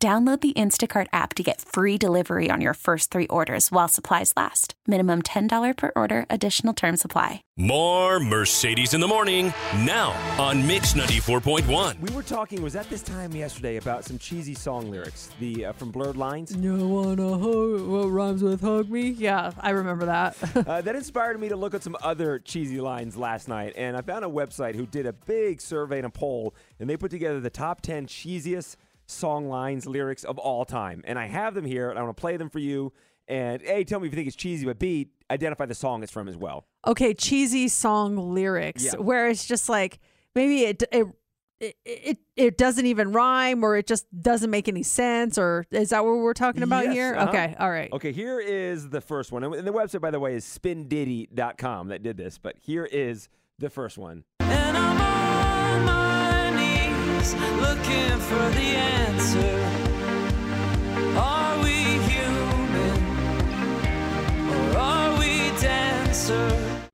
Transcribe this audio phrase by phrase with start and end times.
[0.00, 4.32] Download the Instacart app to get free delivery on your first three orders while supplies
[4.36, 4.74] last.
[4.86, 7.42] Minimum $10 per order, additional term supply.
[7.56, 9.46] More Mercedes in the morning
[9.78, 11.98] now on Mix 94.1.
[11.98, 15.72] We were talking, was at this time yesterday, about some cheesy song lyrics, the uh,
[15.72, 16.54] from Blurred Lines.
[16.54, 17.88] You wanna hug?
[17.88, 19.08] What rhymes with hug me?
[19.08, 20.36] Yeah, I remember that.
[20.68, 24.02] uh, that inspired me to look at some other cheesy lines last night, and I
[24.02, 27.40] found a website who did a big survey and a poll, and they put together
[27.40, 28.76] the top 10 cheesiest
[29.08, 31.02] song lines, lyrics of all time.
[31.04, 32.92] And I have them here, and I want to play them for you.
[33.26, 36.12] And A, tell me if you think it's cheesy, but B, identify the song it's
[36.12, 36.66] from as well.
[36.86, 38.96] okay, cheesy song lyrics Yeah.
[38.96, 39.98] where it's just like
[40.34, 41.06] maybe it it.
[41.60, 45.88] It, it it doesn't even rhyme or it just doesn't make any sense or is
[45.90, 47.14] that what we're talking about Yes, here?
[47.16, 47.30] uh-huh.
[47.30, 47.92] Okay, all right.
[47.92, 49.42] Okay, here is the first one.
[49.42, 52.38] And the website, by the way, is spinditty.com that did this.
[52.38, 53.28] But here is
[53.58, 54.22] the first one.
[57.88, 59.64] Looking for the answer.
[61.18, 61.72] Are we
[62.08, 63.04] human
[64.50, 66.86] or are we dancer?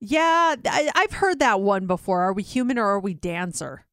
[0.00, 2.22] Yeah, I, I've heard that one before.
[2.22, 3.86] Are we human or are we dancer?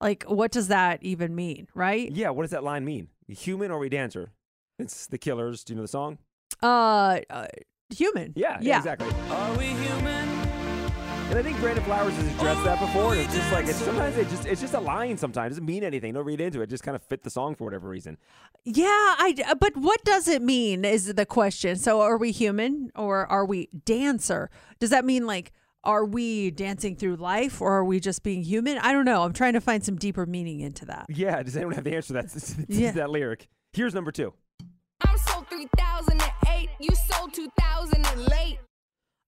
[0.00, 2.10] Like, what does that even mean, right?
[2.10, 3.08] Yeah, what does that line mean?
[3.28, 4.32] Human or we dancer?
[4.78, 5.64] It's the Killers.
[5.64, 6.18] Do you know the song?
[6.62, 7.46] Uh, uh
[7.94, 8.32] human.
[8.36, 8.78] Yeah, yeah.
[8.78, 9.08] exactly.
[9.30, 10.35] Are we human?
[11.28, 13.12] And I think Brandon Flowers has addressed that before.
[13.14, 15.18] And it's just like it's sometimes it just it's just a line.
[15.18, 16.14] Sometimes it doesn't mean anything.
[16.14, 16.70] Don't read into it.
[16.70, 18.16] Just kind of fit the song for whatever reason.
[18.64, 19.34] Yeah, I.
[19.58, 20.84] But what does it mean?
[20.84, 21.76] Is the question.
[21.76, 24.50] So, are we human or are we dancer?
[24.78, 25.52] Does that mean like?
[25.84, 28.76] Are we dancing through life or are we just being human?
[28.78, 29.22] I don't know.
[29.22, 31.06] I'm trying to find some deeper meaning into that.
[31.08, 31.40] Yeah.
[31.44, 32.28] Does anyone have the answer to that
[32.66, 32.90] to Yeah.
[32.92, 33.46] that lyric?
[33.72, 34.32] Here's number two.
[35.02, 36.70] I'm sold 3008.
[36.80, 38.58] You sold 2000 and late.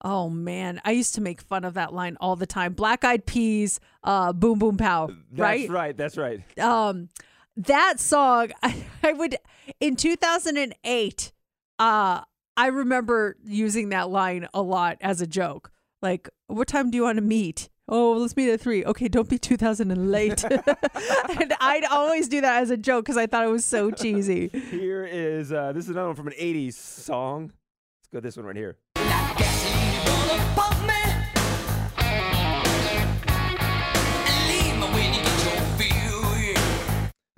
[0.03, 2.73] Oh man, I used to make fun of that line all the time.
[2.75, 5.69] Black Eyed Peas, uh, Boom Boom Pow, That's right?
[5.71, 5.97] right.
[5.97, 6.41] That's right.
[6.59, 7.09] um
[7.57, 9.37] that song I, I would
[9.81, 11.33] in 2008
[11.81, 12.21] uh
[12.57, 17.03] i remember using that line a lot as a joke like what time do you
[17.03, 20.45] want to meet oh let's meet at three okay don't be 2000 and late
[21.41, 24.49] and i'd always do that as a joke because i thought it was so cheesy
[24.71, 27.53] Here is uh, this is another one from an '80s song.
[28.01, 28.77] Let's go this one right here.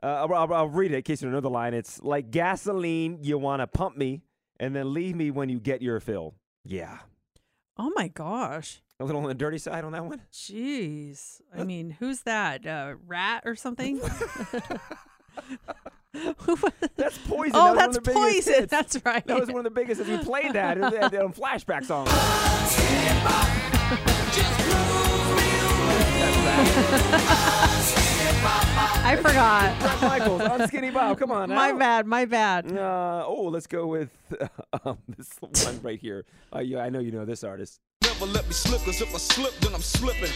[0.03, 1.75] Uh, I'll, I'll, read it in case you don't know the line.
[1.75, 4.23] It's like gasoline, you want to pump me,
[4.59, 6.35] and then leave me when you get your fill.
[6.65, 6.99] Yeah.
[7.79, 10.21] oh my gosh A little on the dirty side on that one.
[10.33, 13.99] jeez i mean who's that uh rat or something
[16.97, 17.53] That's Poison.
[17.55, 18.71] oh That that's of biggest poison hits.
[18.71, 20.01] that's right That was one of the biggest.
[20.01, 22.09] As we played that, it was a, a flashback song.
[29.03, 31.19] i forgot Bret Michaels Unskinny Bop.
[31.19, 34.11] Come on, my bad my bad Uh, oh, let's go with
[34.85, 36.25] um, this one right here.
[36.55, 37.81] Uh, yeah, I know you know this artist.
[38.03, 40.31] Never let me slip, cause if I slip, then I'm slipping.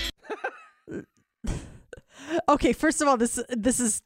[2.48, 4.02] Okay, first of all, this this is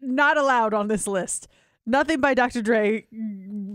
[0.00, 1.48] not allowed on this list.
[1.86, 2.62] Nothing by Dr.
[2.62, 3.06] Dre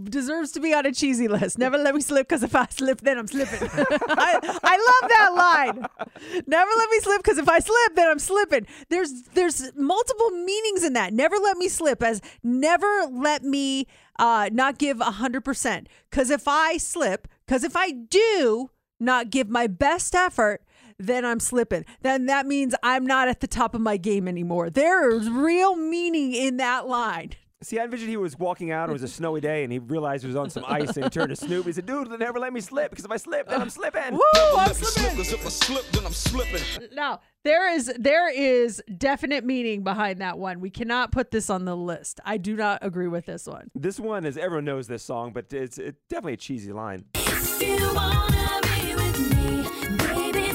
[0.09, 1.57] deserves to be on a cheesy list.
[1.57, 3.67] Never let me slip because if I slip, then I'm slipping.
[3.71, 6.43] I, I love that line.
[6.47, 8.67] Never let me slip because if I slip, then I'm slipping.
[8.89, 11.13] There's there's multiple meanings in that.
[11.13, 13.87] Never let me slip as never let me
[14.17, 15.89] uh, not give a hundred percent.
[16.09, 18.69] Because if I slip, because if I do
[18.99, 20.61] not give my best effort,
[20.99, 21.85] then I'm slipping.
[22.01, 24.69] Then that means I'm not at the top of my game anymore.
[24.69, 27.31] There is real meaning in that line.
[27.63, 28.89] See, I envisioned he was walking out.
[28.89, 31.09] It was a snowy day, and he realized he was on some ice, and he
[31.09, 31.65] turned to Snoop.
[31.65, 34.19] He said, "Dude, never let me slip, because if I slip, then I'm slipping." Woo!
[34.35, 35.19] I'm Let slip, slipping.
[35.39, 36.61] if I slip, then I'm slipping.
[36.93, 40.59] Now there is there is definite meaning behind that one.
[40.59, 42.19] We cannot put this on the list.
[42.23, 43.71] I do not agree with this one.
[43.73, 47.05] This one is everyone knows this song, but it's it, definitely a cheesy line.
[47.15, 50.54] If you wanna be with me, baby,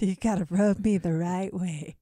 [0.06, 1.96] you gotta rub me the right way.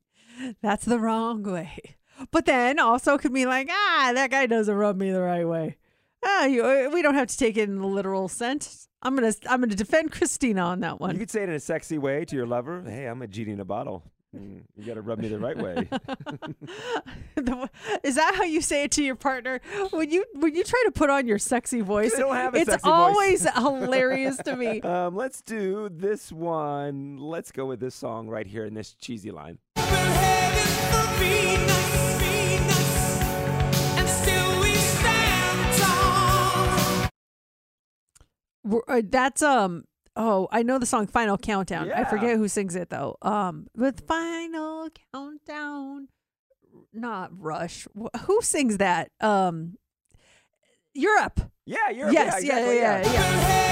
[0.62, 1.96] That's the wrong way.
[2.30, 5.76] But then also could be like, ah, that guy doesn't rub me the right way.
[6.24, 8.88] Ah, you, uh, we don't have to take it in the literal sense.
[9.02, 11.12] I'm gonna I'm gonna defend Christina on that one.
[11.12, 12.82] You could say it in a sexy way to your lover.
[12.82, 14.02] Hey, I'm a genie in a bottle.
[14.36, 15.88] Mm, you got to rub me the right way.
[17.36, 17.70] The-
[18.02, 19.60] Is that how you say it to your partner
[19.90, 22.14] when you when you try to put on your sexy voice?
[22.14, 22.92] I don't have a it's sexy voice.
[22.94, 24.80] always hilarious to me.
[24.82, 27.16] um, let's do this one.
[27.16, 29.58] Let's go with this song right here in this cheesy line.
[38.88, 39.84] Uh, That's um.
[40.20, 43.16] Oh, I know the song "Final Countdown." I forget who sings it though.
[43.22, 46.08] Um, with "Final Countdown,"
[46.92, 47.86] not Rush.
[48.26, 49.10] Who sings that?
[49.20, 49.78] Um,
[50.92, 51.40] Europe.
[51.64, 53.67] Yeah, you're yes, yeah, exactly, yeah, yeah, yeah.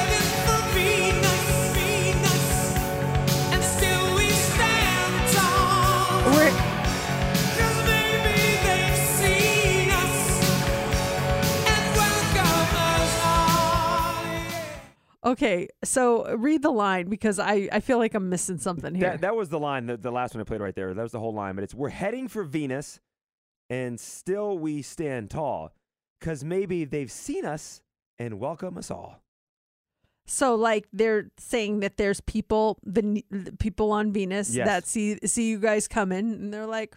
[15.26, 19.11] Okay, so read the line because I I feel like I'm missing something here.
[19.11, 20.94] That, that was the line, the, the last one I played right there.
[20.94, 21.55] That was the whole line.
[21.55, 23.00] But it's we're heading for Venus,
[23.69, 25.73] and still we stand tall,
[26.20, 27.82] because maybe they've seen us
[28.19, 29.20] and welcome us all.
[30.28, 33.22] So like they're saying that there's people the
[33.61, 34.67] people on Venus Yes.
[34.67, 36.96] that see see you guys coming and they're like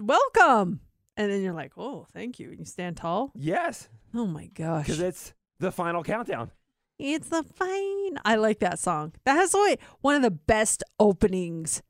[0.00, 0.80] welcome
[1.16, 4.86] and then you're like oh thank you and you stand tall Yes, oh my gosh
[4.86, 6.50] because it's the final countdown.
[6.98, 11.82] It's the fine I like that song that has like one of the best openings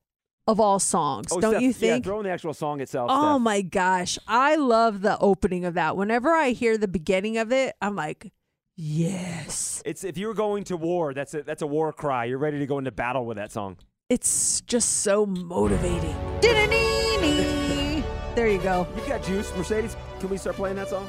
[0.47, 2.81] of all songs oh, don't Oh, Steph, you Yeah, think throw in the actual song
[2.81, 3.11] itself.
[3.13, 3.43] oh Steph.
[3.43, 7.75] my gosh I love the opening of that whenever I hear the beginning of it
[7.83, 8.33] I'm like
[8.77, 12.25] yes It's if you're going to war, that's a that's a war cry.
[12.25, 13.77] You're ready to go into battle with that song.
[14.11, 16.17] it's just so motivating.
[18.35, 18.85] There you go.
[18.97, 19.97] You've got juice, Mercedes.
[20.19, 21.09] Can we start playing that song?